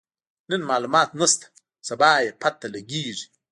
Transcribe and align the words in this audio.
نن 0.49 0.61
مالومات 0.69 1.09
نشته، 1.19 1.45
سبا 1.89 2.11
به 2.15 2.21
يې 2.25 2.31
پته 2.41 2.67
لګيږي. 2.75 3.27